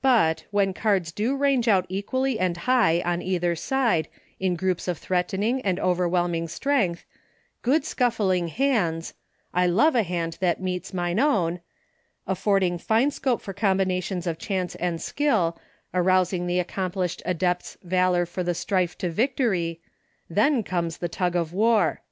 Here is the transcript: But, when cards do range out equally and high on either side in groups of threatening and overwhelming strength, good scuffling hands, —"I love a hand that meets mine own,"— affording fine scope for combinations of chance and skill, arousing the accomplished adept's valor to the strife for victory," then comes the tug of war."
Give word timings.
But, 0.00 0.44
when 0.52 0.72
cards 0.72 1.10
do 1.10 1.34
range 1.34 1.66
out 1.66 1.86
equally 1.88 2.38
and 2.38 2.56
high 2.56 3.00
on 3.04 3.20
either 3.20 3.56
side 3.56 4.06
in 4.38 4.54
groups 4.54 4.86
of 4.86 4.96
threatening 4.96 5.60
and 5.62 5.80
overwhelming 5.80 6.46
strength, 6.46 7.04
good 7.62 7.84
scuffling 7.84 8.46
hands, 8.46 9.14
—"I 9.52 9.66
love 9.66 9.96
a 9.96 10.04
hand 10.04 10.38
that 10.38 10.62
meets 10.62 10.94
mine 10.94 11.18
own,"— 11.18 11.58
affording 12.28 12.78
fine 12.78 13.10
scope 13.10 13.42
for 13.42 13.52
combinations 13.52 14.28
of 14.28 14.38
chance 14.38 14.76
and 14.76 15.02
skill, 15.02 15.58
arousing 15.92 16.46
the 16.46 16.60
accomplished 16.60 17.20
adept's 17.26 17.76
valor 17.82 18.24
to 18.24 18.44
the 18.44 18.54
strife 18.54 18.96
for 18.96 19.08
victory," 19.08 19.80
then 20.38 20.62
comes 20.62 20.98
the 20.98 21.08
tug 21.08 21.34
of 21.34 21.52
war." 21.52 22.02